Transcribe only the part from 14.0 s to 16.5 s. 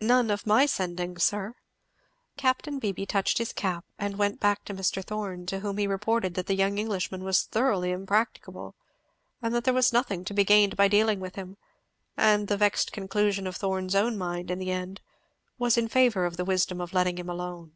mind, in the end, was in favour of the